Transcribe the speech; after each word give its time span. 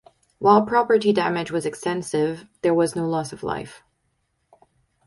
While 0.39 0.65
property 0.65 1.13
damage 1.13 1.51
was 1.51 1.63
extensive, 1.63 2.47
there 2.63 2.73
was 2.73 2.95
no 2.95 3.07
loss 3.07 3.31
of 3.33 3.43
life. 3.43 3.83